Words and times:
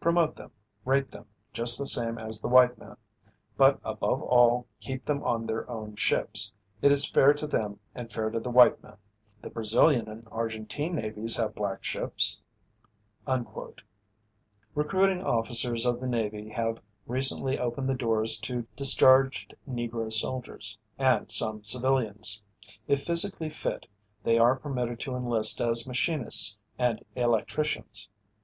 Promote 0.00 0.34
them, 0.34 0.50
rate 0.84 1.12
them, 1.12 1.26
just 1.52 1.78
the 1.78 1.86
same 1.86 2.18
as 2.18 2.40
the 2.40 2.48
white 2.48 2.76
man. 2.76 2.96
But 3.56 3.78
above 3.84 4.20
all 4.20 4.66
keep 4.80 5.04
them 5.04 5.22
on 5.22 5.46
their 5.46 5.70
own 5.70 5.94
ships. 5.94 6.52
It 6.82 6.90
is 6.90 7.08
fair 7.08 7.32
to 7.34 7.46
them 7.46 7.78
and 7.94 8.10
fair 8.10 8.28
to 8.30 8.40
the 8.40 8.50
white 8.50 8.82
men. 8.82 8.96
The 9.42 9.48
Brazilian 9.50 10.08
and 10.08 10.26
Argentine 10.32 10.96
navies 10.96 11.36
have 11.36 11.54
'black 11.54 11.84
ships.'" 11.84 12.42
Recruiting 14.74 15.22
officers 15.22 15.86
of 15.86 16.00
the 16.00 16.08
Navy 16.08 16.48
have 16.48 16.82
recently 17.06 17.56
opened 17.56 17.88
the 17.88 17.94
doors 17.94 18.40
to 18.40 18.66
discharged 18.74 19.54
Negro 19.70 20.12
soldiers, 20.12 20.76
and 20.98 21.30
some 21.30 21.62
civilians. 21.62 22.42
If 22.88 23.04
physically 23.06 23.50
fit 23.50 23.86
they 24.24 24.36
are 24.36 24.56
permitted 24.56 24.98
to 25.02 25.14
enlist 25.14 25.60
as 25.60 25.86
machinists 25.86 26.58
and 26.76 27.04
electricians. 27.14 28.08